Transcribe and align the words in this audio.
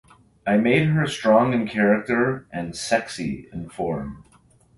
I 0.47 0.57
made 0.57 0.87
her 0.87 1.05
strong 1.05 1.53
in 1.53 1.67
character 1.67 2.47
and 2.51 2.75
sexy 2.75 3.47
in 3.53 3.69
form. 3.69 4.25